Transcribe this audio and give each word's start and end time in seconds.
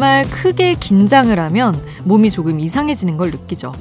정말 0.00 0.24
크게 0.30 0.76
긴장을 0.76 1.38
하면 1.38 1.78
몸이 2.04 2.30
조금 2.30 2.58
이상해지는 2.58 3.18
걸 3.18 3.30
느끼죠. 3.30 3.74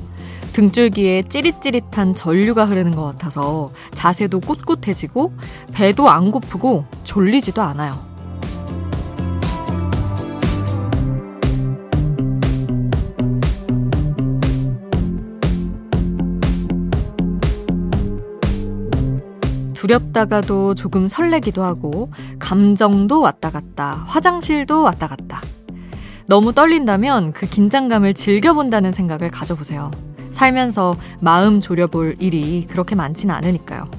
등줄기에 0.52 1.24
찌릿찌릿한 1.24 2.14
전류가 2.14 2.66
흐르는 2.66 2.94
것 2.94 3.04
같아서 3.04 3.72
자세도 3.94 4.42
꼿꼿해지고 4.42 5.32
배도 5.72 6.10
안 6.10 6.30
고프고 6.30 6.84
졸리지도 7.06 7.62
않아요. 7.62 8.06
두렵다가도 19.74 20.76
조금 20.76 21.08
설레기도 21.08 21.64
하고 21.64 22.12
감정도 22.40 23.22
왔다 23.22 23.50
갔다 23.50 24.04
화장실도 24.06 24.82
왔다 24.82 25.08
갔다 25.08 25.42
너무 26.30 26.54
떨린다면 26.54 27.32
그 27.32 27.48
긴장감을 27.48 28.14
즐겨본다는 28.14 28.92
생각을 28.92 29.30
가져보세요. 29.30 29.90
살면서 30.30 30.96
마음 31.20 31.60
졸여볼 31.60 32.18
일이 32.20 32.68
그렇게 32.70 32.94
많지는 32.94 33.34
않으니까요. 33.34 33.90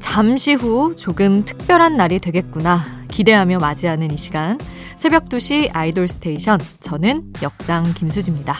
잠시 0.00 0.54
후 0.54 0.96
조금 0.96 1.44
특별한 1.44 1.96
날이 1.96 2.18
되겠구나 2.18 2.84
기대하며 3.12 3.60
맞이하는 3.60 4.10
이 4.10 4.16
시간 4.16 4.58
새벽 4.96 5.28
2시 5.28 5.70
아이돌 5.72 6.08
스테이션 6.08 6.58
저는 6.80 7.32
역장 7.40 7.94
김수지입니다. 7.94 8.56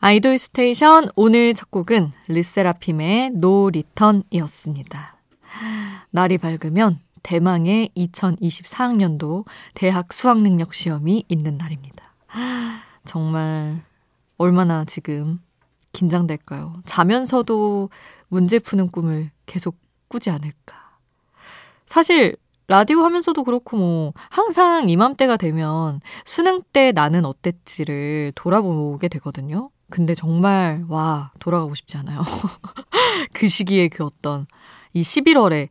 아이돌 0.00 0.38
스테이션 0.38 1.10
오늘 1.14 1.54
첫 1.54 1.70
곡은 1.70 2.10
르세라핌의 2.26 3.30
No 3.34 3.70
Return이었습니다. 3.70 5.15
날이 6.10 6.38
밝으면 6.38 7.00
대망의 7.22 7.90
2024학년도 7.96 9.44
대학 9.74 10.12
수학능력 10.12 10.74
시험이 10.74 11.24
있는 11.28 11.58
날입니다. 11.58 12.14
정말 13.04 13.82
얼마나 14.38 14.84
지금 14.84 15.40
긴장될까요? 15.92 16.82
자면서도 16.84 17.90
문제 18.28 18.58
푸는 18.58 18.88
꿈을 18.90 19.30
계속 19.46 19.76
꾸지 20.08 20.30
않을까. 20.30 20.98
사실 21.86 22.36
라디오 22.68 23.00
하면서도 23.00 23.44
그렇고 23.44 23.76
뭐 23.76 24.12
항상 24.28 24.88
이맘때가 24.88 25.36
되면 25.36 26.00
수능 26.24 26.62
때 26.72 26.92
나는 26.92 27.24
어땠지를 27.24 28.32
돌아보게 28.34 29.08
되거든요. 29.08 29.70
근데 29.88 30.14
정말 30.14 30.84
와 30.88 31.30
돌아가고 31.38 31.76
싶지 31.76 31.96
않아요. 31.98 32.22
그 33.32 33.46
시기에 33.46 33.88
그 33.88 34.04
어떤 34.04 34.46
이 34.96 35.02
11월에 35.02 35.68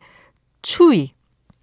추위 0.61 1.09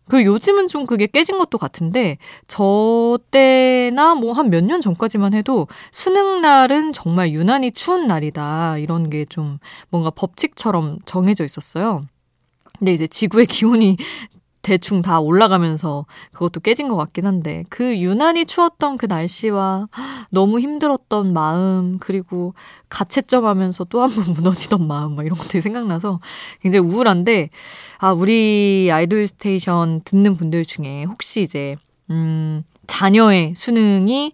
그 0.09 0.25
요즘은 0.25 0.67
좀 0.69 0.85
그게 0.85 1.07
깨진 1.07 1.39
것도 1.39 1.59
같은데 1.59 2.19
저 2.49 3.19
때나 3.31 4.15
뭐 4.17 4.33
한 4.35 4.51
몇 4.51 4.65
년 4.65 4.81
전까지만 4.81 5.33
해도 5.33 5.69
수능 5.93 6.41
날은 6.43 6.93
정말 6.93 7.31
유난히 7.31 7.71
추운 7.71 8.07
날이다 8.09 8.79
이런 8.79 9.09
게 9.11 9.25
좀 9.27 9.59
뭔가 9.91 10.11
법칙처럼 10.11 10.99
정해져 11.07 11.45
있었어요. 11.45 12.05
근데 12.79 12.93
이제 12.93 13.07
지구의 13.07 13.47
기온이 13.47 13.97
대충 14.63 15.03
다 15.03 15.19
올라가면서 15.21 16.07
그것도 16.33 16.61
깨진 16.61 16.89
것 16.89 16.97
같긴 16.97 17.27
한데 17.27 17.65
그 17.69 17.99
유난히 17.99 18.47
추웠던 18.47 18.97
그 18.97 19.07
날씨와 19.07 19.89
너무 20.31 20.61
힘들었던 20.61 21.33
마음 21.33 21.99
그리고 21.99 22.55
가채점 22.89 23.45
하면서 23.45 23.85
또 23.85 24.01
한 24.03 24.11
번 24.11 24.25
무너지던 24.35 24.87
마음 24.87 25.17
막 25.17 25.27
이런 25.27 25.37
것들이 25.37 25.61
생각나서 25.61 26.21
굉장히 26.61 26.87
우울한데 26.89 27.51
아 27.99 28.13
우리 28.13 28.89
아이돌 28.93 29.27
스테이션 29.29 30.03
듣는 30.05 30.37
분들 30.37 30.65
중에 30.65 31.05
혹시 31.05 31.43
이제 31.43 31.77
음 32.11 32.63
자녀의 32.87 33.55
수능이 33.57 34.33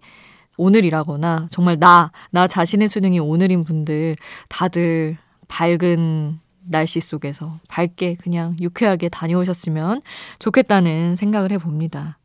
오늘이라거나 0.56 1.48
정말 1.50 1.78
나 1.78 2.10
나 2.30 2.46
자신의 2.48 2.88
수능이 2.88 3.18
오늘인 3.20 3.64
분들 3.64 4.16
다들 4.48 5.16
밝은 5.48 6.40
날씨 6.68 7.00
속에서 7.00 7.58
밝게 7.68 8.16
그냥 8.16 8.56
유쾌하게 8.60 9.08
다녀오셨으면 9.08 10.02
좋겠다는 10.38 11.16
생각을 11.16 11.52
해봅니다. 11.52 12.18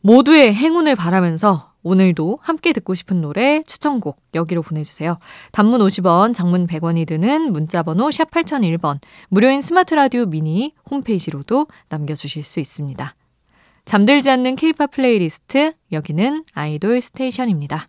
모두의 0.00 0.54
행운을 0.54 0.96
바라면서 0.96 1.72
오늘도 1.82 2.38
함께 2.40 2.72
듣고 2.72 2.94
싶은 2.94 3.20
노래 3.20 3.62
추천곡 3.62 4.16
여기로 4.34 4.62
보내주세요. 4.62 5.18
단문 5.52 5.80
50원, 5.80 6.34
장문 6.34 6.66
100원이 6.66 7.06
드는 7.06 7.52
문자번호 7.52 8.10
샵 8.10 8.30
8001번, 8.30 8.98
무료인 9.28 9.60
스마트 9.60 9.94
라디오 9.94 10.26
미니 10.26 10.72
홈페이지로도 10.90 11.66
남겨주실 11.90 12.42
수 12.42 12.58
있습니다. 12.58 13.14
잠들지 13.84 14.30
않는 14.30 14.56
케이팝 14.56 14.90
플레이리스트, 14.92 15.74
여기는 15.92 16.44
아이돌 16.54 17.02
스테이션입니다. 17.02 17.88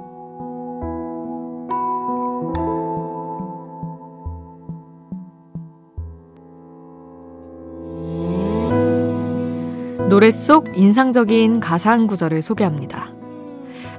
노래 10.11 10.29
속 10.29 10.77
인상적인 10.77 11.61
가사 11.61 11.91
한 11.91 12.05
구절을 12.05 12.41
소개합니다. 12.41 13.13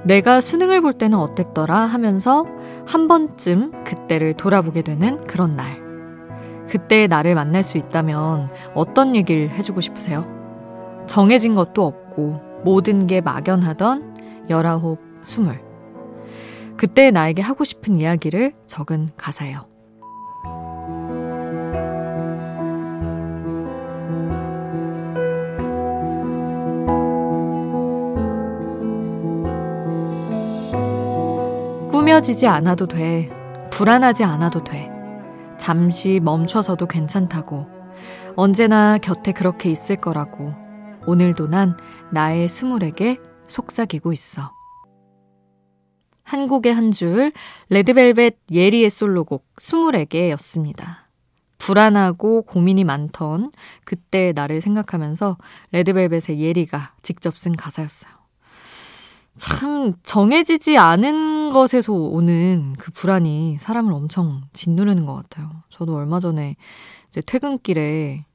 내가 0.03 0.41
수능을 0.41 0.79
볼 0.79 0.93
때는 0.93 1.17
어땠더라 1.17 1.75
하면서 1.75 2.45
한 2.85 3.07
번쯤 3.07 3.83
그때를 3.83 4.33
돌아보게 4.33 4.83
되는 4.83 5.25
그런 5.25 5.49
날. 5.49 5.81
그때의 6.69 7.07
나를 7.07 7.33
만날 7.33 7.63
수 7.63 7.79
있다면 7.79 8.51
어떤 8.75 9.15
얘기를 9.15 9.49
해주고 9.49 9.81
싶으세요? 9.81 10.27
정해진 11.07 11.55
것도 11.55 11.83
없고 11.83 12.61
모든 12.63 13.07
게 13.07 13.19
막연하던 13.19 14.45
열아홉, 14.51 14.99
스물. 15.21 15.63
그때 16.77 17.09
나에게 17.09 17.41
하고 17.41 17.63
싶은 17.63 17.95
이야기를 17.95 18.53
적은 18.67 19.09
가사예요. 19.17 19.72
꾸며지지 32.13 32.45
않아도 32.45 32.85
돼. 32.87 33.27
불안하지 33.71 34.23
않아도 34.23 34.63
돼. 34.63 34.87
잠시 35.57 36.19
멈춰서도 36.21 36.85
괜찮다고. 36.85 37.65
언제나 38.35 38.99
곁에 38.99 39.31
그렇게 39.31 39.71
있을 39.71 39.95
거라고. 39.95 40.53
오늘도 41.07 41.47
난 41.47 41.75
나의 42.11 42.49
스물에게 42.49 43.17
속삭이고 43.47 44.13
있어. 44.13 44.51
한 46.23 46.47
곡의 46.47 46.71
한 46.71 46.91
줄, 46.91 47.31
레드벨벳 47.69 48.37
예리의 48.51 48.91
솔로곡 48.91 49.47
스물에게였습니다. 49.57 51.09
불안하고 51.57 52.43
고민이 52.43 52.83
많던 52.83 53.51
그때 53.85 54.33
나를 54.35 54.61
생각하면서 54.61 55.37
레드벨벳의 55.71 56.39
예리가 56.39 56.93
직접 57.01 57.35
쓴 57.37 57.55
가사였어요. 57.55 58.22
참 59.37 59.93
정해지지 60.03 60.77
않은 60.77 61.53
것에서 61.53 61.93
오는 61.93 62.75
그 62.77 62.91
불안이 62.91 63.57
사람을 63.59 63.91
엄청 63.91 64.43
짓누르는 64.53 65.05
것 65.05 65.15
같아요. 65.15 65.49
저도 65.69 65.95
얼마 65.95 66.19
전에 66.19 66.55
이제 67.09 67.21
퇴근길에 67.25 68.25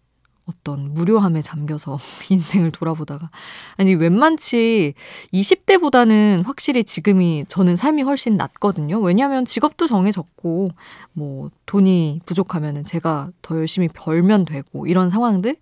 어떤 0.48 0.94
무료함에 0.94 1.42
잠겨서 1.42 1.98
인생을 2.30 2.70
돌아보다가 2.70 3.30
아니 3.76 3.94
웬만치 3.94 4.94
20대보다는 5.32 6.44
확실히 6.44 6.84
지금이 6.84 7.44
저는 7.48 7.76
삶이 7.76 8.02
훨씬 8.02 8.36
낫거든요. 8.36 8.98
왜냐하면 9.00 9.44
직업도 9.44 9.86
정해졌고 9.86 10.70
뭐 11.12 11.50
돈이 11.66 12.20
부족하면은 12.24 12.84
제가 12.84 13.30
더 13.42 13.56
열심히 13.56 13.88
벌면 13.88 14.46
되고 14.46 14.86
이런 14.86 15.10
상황들. 15.10 15.54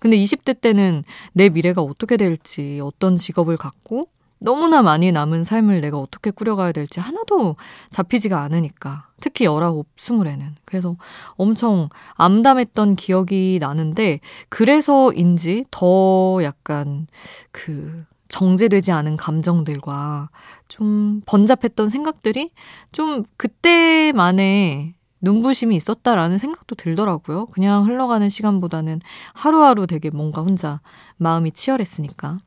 근데 0.00 0.16
20대 0.16 0.60
때는 0.60 1.04
내 1.32 1.48
미래가 1.48 1.80
어떻게 1.80 2.16
될지 2.16 2.80
어떤 2.82 3.16
직업을 3.16 3.56
갖고 3.56 4.08
너무나 4.42 4.82
많이 4.82 5.12
남은 5.12 5.44
삶을 5.44 5.80
내가 5.80 5.98
어떻게 5.98 6.30
꾸려가야 6.30 6.72
될지 6.72 7.00
하나도 7.00 7.56
잡히지가 7.90 8.40
않으니까. 8.42 9.08
특히 9.20 9.44
19, 9.44 9.84
20에는. 9.96 10.54
그래서 10.64 10.96
엄청 11.36 11.88
암담했던 12.14 12.96
기억이 12.96 13.58
나는데, 13.60 14.20
그래서인지 14.48 15.64
더 15.70 16.40
약간 16.42 17.06
그 17.52 18.04
정제되지 18.28 18.92
않은 18.92 19.16
감정들과 19.16 20.30
좀 20.68 21.20
번잡했던 21.26 21.90
생각들이 21.90 22.50
좀 22.90 23.24
그때만의 23.36 24.94
눈부심이 25.20 25.76
있었다라는 25.76 26.38
생각도 26.38 26.74
들더라고요. 26.74 27.46
그냥 27.46 27.84
흘러가는 27.86 28.28
시간보다는 28.28 29.00
하루하루 29.34 29.86
되게 29.86 30.10
뭔가 30.10 30.42
혼자 30.42 30.80
마음이 31.18 31.52
치열했으니까. 31.52 32.38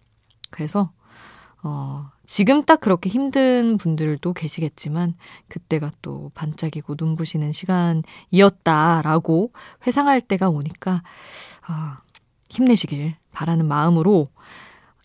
그래서 0.50 0.92
어, 1.68 2.12
지금 2.28 2.64
딱 2.64 2.80
그렇게 2.80 3.10
힘든 3.10 3.78
분들도 3.78 4.34
계시겠지만 4.34 5.16
그때가 5.48 5.92
또 6.04 6.30
반짝이고 6.36 6.94
눈부시는 6.98 7.52
시간이었다라고 7.52 9.52
회상할 9.88 10.22
때가 10.22 10.50
오니까 10.50 11.02
어, 11.68 11.98
힘내시길 12.50 13.16
바라는 13.32 13.68
마음으로 13.68 14.28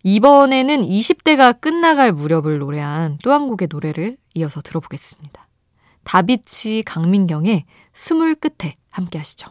이번에는 0.04 0.82
20대가 0.82 1.58
끝나갈 1.58 2.12
무렵을 2.12 2.58
노래한 2.58 3.18
또 3.22 3.32
한 3.32 3.48
곡의 3.48 3.68
노래를 3.70 4.18
이어서 4.34 4.60
들어보겠습니다. 4.60 5.46
다비치 6.04 6.82
강민경의 6.84 7.64
스물 7.92 8.34
끝에 8.34 8.74
함께 8.90 9.16
하시죠. 9.16 9.50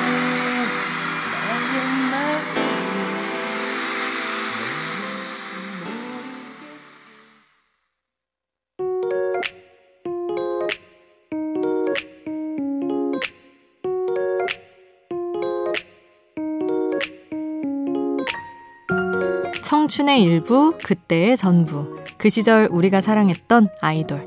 청춘의 19.91 20.23
일부, 20.23 20.77
그때의 20.81 21.35
전부. 21.35 21.97
그 22.17 22.29
시절 22.29 22.69
우리가 22.71 23.01
사랑했던 23.01 23.67
아이돌. 23.81 24.21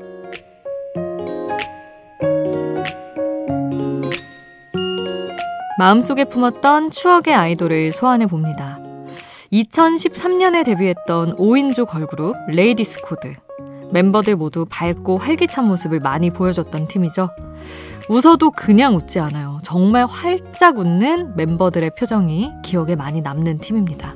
마음속에 5.79 6.25
품었던 6.25 6.91
추억의 6.91 7.33
아이돌을 7.33 7.91
소환해 7.93 8.27
봅니다. 8.27 8.79
2013년에 9.51 10.63
데뷔했던 10.65 11.35
5인조 11.37 11.87
걸그룹 11.87 12.35
레이디스 12.49 13.01
코드. 13.01 13.33
멤버들 13.91 14.35
모두 14.35 14.67
밝고 14.69 15.17
활기찬 15.17 15.67
모습을 15.67 15.99
많이 15.99 16.29
보여줬던 16.29 16.87
팀이죠. 16.87 17.27
웃어도 18.07 18.51
그냥 18.51 18.95
웃지 18.95 19.19
않아요. 19.19 19.59
정말 19.63 20.05
활짝 20.05 20.77
웃는 20.77 21.35
멤버들의 21.35 21.89
표정이 21.97 22.51
기억에 22.63 22.95
많이 22.95 23.21
남는 23.21 23.57
팀입니다. 23.57 24.13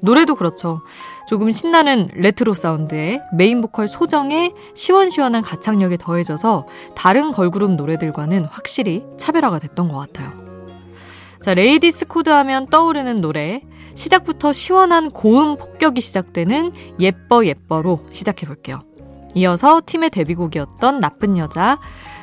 노래도 0.00 0.34
그렇죠. 0.34 0.82
조금 1.28 1.50
신나는 1.50 2.10
레트로 2.14 2.54
사운드에 2.54 3.20
메인 3.32 3.60
보컬 3.60 3.88
소정의 3.88 4.52
시원시원한 4.74 5.42
가창력이 5.42 5.98
더해져서 5.98 6.66
다른 6.94 7.32
걸그룹 7.32 7.72
노래들과는 7.72 8.44
확실히 8.46 9.04
차별화가 9.16 9.58
됐던 9.58 9.88
것 9.88 9.98
같아요. 9.98 10.30
자, 11.42 11.54
레이디스 11.54 12.06
코드 12.06 12.30
하면 12.30 12.66
떠오르는 12.66 13.16
노래. 13.16 13.62
시작부터 13.94 14.52
시원한 14.52 15.08
고음 15.08 15.56
폭격이 15.56 16.00
시작되는 16.00 16.72
예뻐 17.00 17.46
예뻐로 17.46 17.98
시작해 18.10 18.46
볼게요. 18.46 18.82
이어서 19.34 19.80
팀의 19.84 20.10
데뷔곡이었던 20.10 21.00
나쁜 21.00 21.36
여자, 21.38 21.78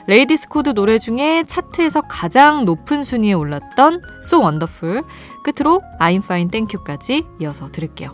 레이디스 0.07 0.49
코드 0.49 0.73
노래 0.73 0.97
중에 0.97 1.43
차트에서 1.45 2.01
가장 2.01 2.65
높은 2.65 3.03
순위에 3.03 3.33
올랐던 3.33 4.01
So 4.23 4.41
Wonderful, 4.41 5.03
끝으로 5.43 5.81
I'm 5.99 6.23
Fine 6.23 6.49
Thank 6.49 6.75
You까지 6.77 7.25
이어서 7.39 7.71
들을게요. 7.71 8.11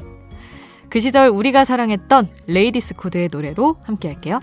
그 0.89 0.99
시절 0.99 1.29
우리가 1.29 1.65
사랑했던 1.65 2.29
레이디스 2.47 2.95
코드의 2.95 3.29
노래로 3.31 3.77
함께 3.83 4.09
할게요. 4.09 4.39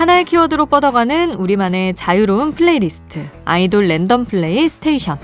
하나의 0.00 0.24
키워드로 0.24 0.64
뻗어가는 0.64 1.32
우리만의 1.32 1.92
자유로운 1.92 2.54
플레이리스트 2.54 3.28
아이돌 3.44 3.86
랜덤 3.86 4.24
플레이 4.24 4.66
스테이션 4.66 5.18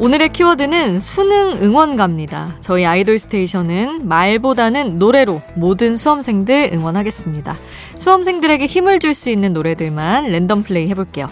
오늘의 0.00 0.30
키워드는 0.30 0.98
수능 0.98 1.52
응원가입니다. 1.62 2.56
저희 2.58 2.84
아이돌 2.84 3.20
스테이션은 3.20 4.08
말보다는 4.08 4.98
노래로 4.98 5.40
모든 5.54 5.96
수험생들 5.96 6.70
응원하겠습니다. 6.72 7.54
수험생들에게 7.96 8.66
힘을 8.66 8.98
줄 8.98 9.14
수 9.14 9.30
있는 9.30 9.52
노래들만 9.52 10.32
랜덤 10.32 10.64
플레이 10.64 10.88
해볼게요. 10.88 11.26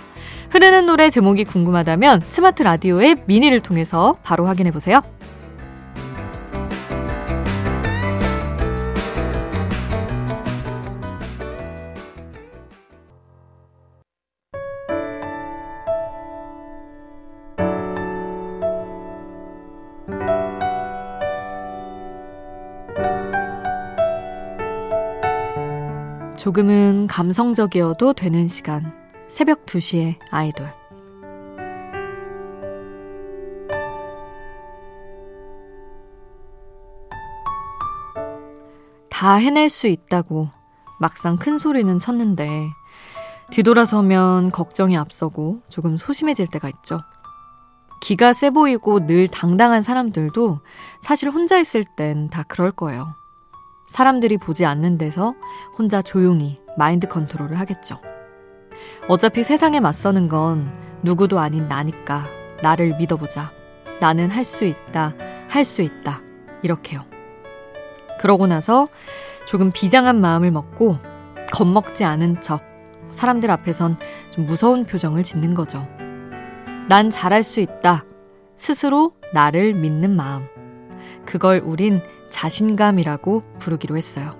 흐르는 0.50 0.86
노래 0.86 1.10
제목이 1.10 1.42
궁금하다면 1.42 2.20
스마트 2.20 2.62
라디오 2.62 3.02
앱 3.02 3.22
미니를 3.26 3.60
통해서 3.60 4.16
바로 4.22 4.46
확인해보세요. 4.46 5.00
조금은 26.42 27.06
감성적이어도 27.06 28.14
되는 28.14 28.48
시간. 28.48 28.92
새벽 29.28 29.64
2시에 29.64 30.16
아이돌. 30.32 30.66
다 39.08 39.34
해낼 39.36 39.70
수 39.70 39.86
있다고 39.86 40.48
막상 40.98 41.36
큰 41.36 41.58
소리는 41.58 41.96
쳤는데 42.00 42.66
뒤돌아서면 43.52 44.50
걱정이 44.50 44.96
앞서고 44.96 45.62
조금 45.68 45.96
소심해질 45.96 46.48
때가 46.48 46.68
있죠. 46.70 47.02
기가 48.00 48.32
세 48.32 48.50
보이고 48.50 49.06
늘 49.06 49.28
당당한 49.28 49.84
사람들도 49.84 50.58
사실 51.02 51.30
혼자 51.30 51.60
있을 51.60 51.84
땐 51.84 52.26
다 52.26 52.42
그럴 52.42 52.72
거예요. 52.72 53.21
사람들이 53.92 54.38
보지 54.38 54.64
않는 54.64 54.96
데서 54.96 55.34
혼자 55.76 56.00
조용히 56.00 56.58
마인드 56.78 57.06
컨트롤을 57.06 57.58
하겠죠. 57.58 58.00
어차피 59.06 59.42
세상에 59.42 59.80
맞서는 59.80 60.28
건 60.28 60.72
누구도 61.02 61.38
아닌 61.38 61.68
나니까 61.68 62.24
나를 62.62 62.96
믿어보자. 62.96 63.52
나는 64.00 64.30
할 64.30 64.44
수 64.44 64.64
있다. 64.64 65.12
할 65.46 65.64
수 65.66 65.82
있다. 65.82 66.22
이렇게요. 66.62 67.04
그러고 68.18 68.46
나서 68.46 68.88
조금 69.46 69.70
비장한 69.70 70.22
마음을 70.22 70.50
먹고 70.50 70.96
겁먹지 71.52 72.04
않은 72.04 72.40
척 72.40 72.64
사람들 73.10 73.50
앞에선 73.50 73.98
좀 74.30 74.46
무서운 74.46 74.86
표정을 74.86 75.22
짓는 75.22 75.54
거죠. 75.54 75.86
난 76.88 77.10
잘할 77.10 77.42
수 77.42 77.60
있다. 77.60 78.06
스스로 78.56 79.12
나를 79.34 79.74
믿는 79.74 80.16
마음. 80.16 80.46
그걸 81.26 81.60
우린 81.62 82.00
자신감이라고 82.32 83.42
부르기로 83.60 83.96
했어요. 83.96 84.36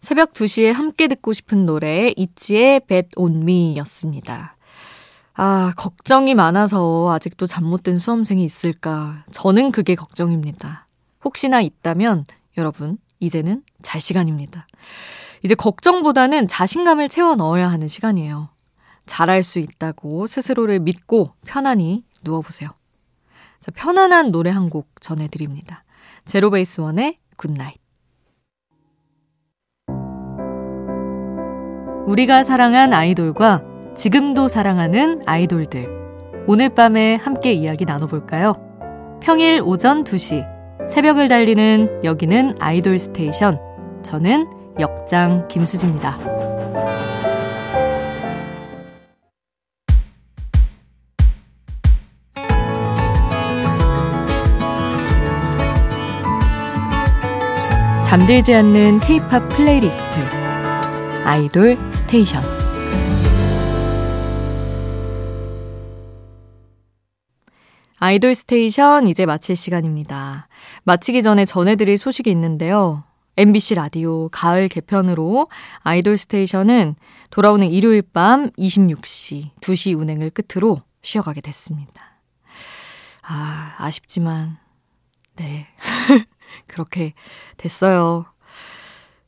새벽 0.00 0.34
2시에 0.34 0.72
함께 0.72 1.08
듣고 1.08 1.32
싶은 1.32 1.64
노래 1.64 2.12
이치의 2.16 2.80
Bad 2.86 3.08
On 3.16 3.36
Me였습니다. 3.42 4.56
아, 5.36 5.72
걱정이 5.76 6.34
많아서 6.34 7.10
아직도 7.12 7.46
잠 7.46 7.64
못 7.64 7.82
든 7.82 7.98
수험생이 7.98 8.44
있을까? 8.44 9.24
저는 9.32 9.70
그게 9.72 9.94
걱정입니다. 9.94 10.86
혹시나 11.24 11.60
있다면 11.62 12.26
여러분, 12.58 12.98
이제는 13.18 13.62
잘 13.82 14.00
시간입니다. 14.00 14.66
이제 15.44 15.54
걱정보다는 15.54 16.48
자신감을 16.48 17.10
채워 17.10 17.36
넣어야 17.36 17.68
하는 17.70 17.86
시간이에요. 17.86 18.48
잘할 19.04 19.42
수 19.42 19.58
있다고 19.58 20.26
스스로를 20.26 20.80
믿고 20.80 21.32
편안히 21.46 22.02
누워보세요. 22.24 22.70
자, 23.60 23.70
편안한 23.74 24.32
노래 24.32 24.50
한 24.50 24.70
곡 24.70 24.88
전해드립니다. 25.02 25.84
제로베이스 26.24 26.80
원의 26.80 27.18
Good 27.36 27.52
Night. 27.52 27.76
우리가 32.06 32.42
사랑한 32.44 32.94
아이돌과 32.94 33.62
지금도 33.94 34.48
사랑하는 34.48 35.20
아이돌들. 35.26 35.86
오늘 36.46 36.74
밤에 36.74 37.16
함께 37.16 37.52
이야기 37.52 37.84
나눠볼까요? 37.84 38.54
평일 39.22 39.60
오전 39.62 40.04
2시. 40.04 40.88
새벽을 40.88 41.28
달리는 41.28 42.02
여기는 42.02 42.56
아이돌 42.60 42.98
스테이션. 42.98 43.58
저는 44.02 44.63
역장 44.80 45.46
김수지입니다. 45.48 46.18
잠들지 58.04 58.54
않는 58.54 59.00
K-팝 59.00 59.48
playlist 59.48 60.02
아이돌 61.24 61.76
스테이션 61.92 62.42
아이돌 67.98 68.34
스테이션 68.34 69.06
이제 69.08 69.24
마칠 69.24 69.56
시간입니다. 69.56 70.46
마치기 70.84 71.22
전에 71.22 71.44
전해드릴 71.44 71.96
소식이 71.96 72.30
있는데요. 72.30 73.02
MBC 73.36 73.74
라디오 73.74 74.28
가을 74.28 74.68
개편으로 74.68 75.48
아이돌 75.80 76.16
스테이션은 76.16 76.94
돌아오는 77.30 77.68
일요일 77.68 78.02
밤 78.02 78.50
26시 78.50 79.50
2시 79.60 79.98
운행을 79.98 80.30
끝으로 80.30 80.78
쉬어가게 81.02 81.40
됐습니다. 81.40 82.20
아, 83.22 83.74
아쉽지만, 83.78 84.56
네. 85.36 85.66
그렇게 86.66 87.14
됐어요. 87.56 88.26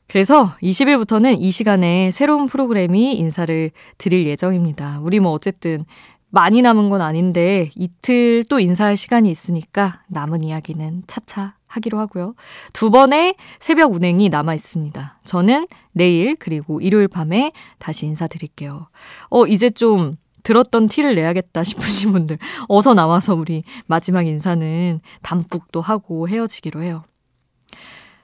그래서 0.07 0.55
20일부터는 0.63 1.35
이 1.39 1.51
시간에 1.51 2.11
새로운 2.11 2.47
프로그램이 2.47 3.13
인사를 3.15 3.71
드릴 3.97 4.25
예정입니다. 4.25 4.99
우리 5.01 5.19
뭐 5.19 5.31
어쨌든 5.31 5.83
많이 6.29 6.61
남은 6.61 6.89
건 6.89 7.01
아닌데 7.01 7.71
이틀 7.75 8.45
또 8.49 8.59
인사할 8.59 8.95
시간이 8.95 9.29
있으니까 9.29 10.03
남은 10.07 10.43
이야기는 10.43 11.03
차차 11.07 11.56
하기로 11.67 11.99
하고요. 11.99 12.33
두 12.73 12.89
번의 12.91 13.35
새벽 13.59 13.93
운행이 13.93 14.29
남아 14.29 14.53
있습니다. 14.55 15.19
저는 15.25 15.67
내일 15.91 16.35
그리고 16.35 16.81
일요일 16.81 17.07
밤에 17.07 17.51
다시 17.77 18.05
인사드릴게요. 18.05 18.87
어, 19.29 19.45
이제 19.45 19.69
좀 19.69 20.15
들었던 20.43 20.87
티를 20.87 21.15
내야겠다 21.15 21.63
싶으신 21.63 22.13
분들 22.13 22.37
어서 22.69 22.93
나와서 22.93 23.35
우리 23.35 23.63
마지막 23.85 24.25
인사는 24.25 25.01
담뿍도 25.21 25.81
하고 25.81 26.29
헤어지기로 26.29 26.81
해요. 26.81 27.03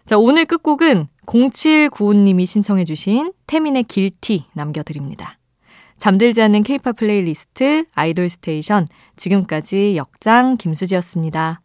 자, 0.05 0.17
오늘 0.17 0.45
끝곡은 0.45 1.07
0795님이 1.25 2.45
신청해 2.45 2.83
주신 2.83 3.31
태민의 3.47 3.83
길티 3.83 4.45
남겨드립니다. 4.53 5.37
잠들지 5.97 6.41
않는 6.41 6.63
케이팝 6.63 6.97
플레이리스트 6.97 7.85
아이돌 7.93 8.27
스테이션 8.27 8.87
지금까지 9.15 9.95
역장 9.95 10.55
김수지였습니다. 10.55 11.61